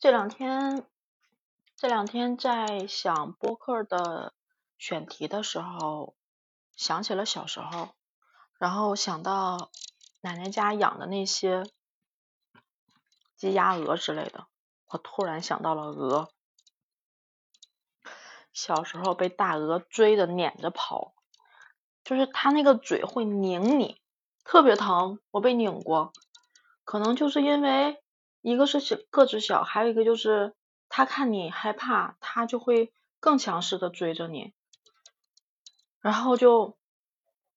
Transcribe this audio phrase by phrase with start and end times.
[0.00, 0.86] 这两天，
[1.76, 4.32] 这两天在想播客的
[4.78, 6.16] 选题的时候，
[6.74, 7.90] 想起了小时候，
[8.58, 9.70] 然后想到
[10.22, 11.64] 奶奶家养的那些
[13.36, 14.46] 鸡、鸭、鹅之类的，
[14.86, 16.32] 我突然想到了鹅。
[18.54, 21.12] 小时候被大鹅追着撵着跑，
[22.04, 24.00] 就是它那个嘴会拧你，
[24.44, 25.20] 特别疼。
[25.30, 26.14] 我被拧过，
[26.84, 28.02] 可能就是因为
[28.42, 30.54] 一个是小个子小，还有一个就是
[30.88, 34.52] 他看你害怕，他就会更强势的追着你。
[36.00, 36.78] 然后就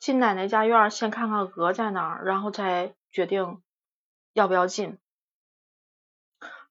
[0.00, 3.62] 进奶奶家院，先看看鹅在哪儿，然后再决定
[4.32, 4.98] 要不要进。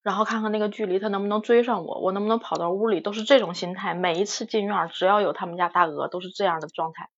[0.01, 3.93] 然后看看那个距离，他能不能追上我，我能不能跑到屋里，都是这种心态。
[3.93, 7.09] 每一次进院，只要有他们家大鹅，都是这样的状态，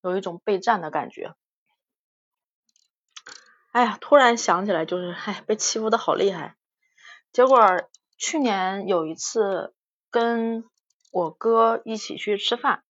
[0.00, 1.34] 有一种备战的感觉。
[3.74, 6.54] 哎呀，突然想起来，就是哎，被欺负的好厉害。
[7.32, 7.60] 结果
[8.16, 9.74] 去年有一次
[10.12, 10.62] 跟
[11.10, 12.84] 我哥一起去吃饭，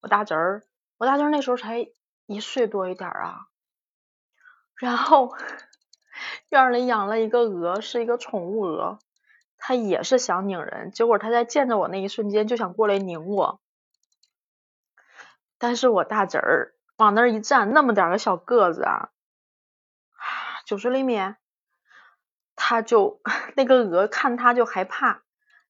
[0.00, 0.62] 我大侄儿，
[0.96, 1.88] 我大侄儿那时候才
[2.26, 3.48] 一岁多一点啊，
[4.76, 5.34] 然后。
[6.50, 8.98] 院里养了一个鹅，是一个宠物鹅，
[9.56, 13.60] 它也是想拧人，结果它在见着我那一瞬间就想过来拧我，
[15.58, 19.08] 但是我大侄儿往那儿一站，那么点个小个子啊，
[20.64, 21.18] 九十厘米，
[22.56, 23.20] 他就
[23.56, 25.22] 那个鹅看他就害怕。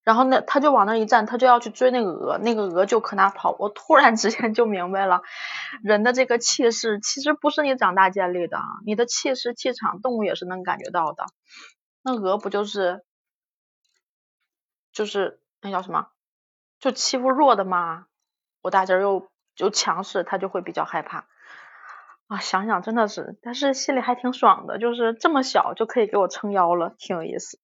[0.05, 3.55] 然后那他就往那一站，他就要去追那个鹅，那个鹅就可那跑。
[3.61, 5.23] 我突然之间就明白了，
[5.85, 11.27] 人的这个气势其实不是你长大建立的，你的气势气场，动物也是能感觉到的。
[12.03, 13.05] 那鹅不就是
[14.93, 16.09] 就是那叫什么？
[16.81, 18.07] 就欺负弱的吗？
[18.61, 21.29] 我大侄儿又就强势，他就会比较害怕
[22.33, 22.39] 啊。
[22.39, 27.59] 想想真的是，但是心里还挺爽的，就是这么小就可以给我撑腰了，挺有意思。